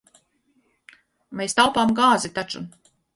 Mēs 1.41 1.55
taupām 1.59 1.93
gāzi 1.99 2.33
taču. 2.39 2.63